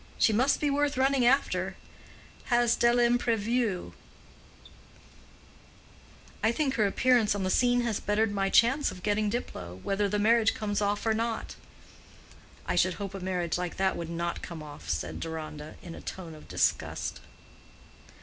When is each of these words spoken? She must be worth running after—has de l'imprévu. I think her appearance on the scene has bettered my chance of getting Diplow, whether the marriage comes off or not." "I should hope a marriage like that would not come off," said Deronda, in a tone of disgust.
She 0.17 0.33
must 0.33 0.59
be 0.59 0.71
worth 0.71 0.97
running 0.97 1.27
after—has 1.27 2.75
de 2.75 2.91
l'imprévu. 2.91 3.93
I 6.41 6.51
think 6.51 6.73
her 6.73 6.87
appearance 6.87 7.35
on 7.35 7.43
the 7.43 7.51
scene 7.51 7.81
has 7.81 7.99
bettered 7.99 8.31
my 8.33 8.49
chance 8.49 8.89
of 8.89 9.03
getting 9.03 9.29
Diplow, 9.29 9.79
whether 9.83 10.09
the 10.09 10.17
marriage 10.17 10.55
comes 10.55 10.81
off 10.81 11.05
or 11.05 11.13
not." 11.13 11.55
"I 12.65 12.75
should 12.75 12.95
hope 12.95 13.13
a 13.13 13.19
marriage 13.19 13.59
like 13.59 13.77
that 13.77 13.95
would 13.95 14.09
not 14.09 14.41
come 14.41 14.63
off," 14.63 14.89
said 14.89 15.19
Deronda, 15.19 15.75
in 15.83 15.93
a 15.93 16.01
tone 16.01 16.33
of 16.33 16.47
disgust. 16.47 17.19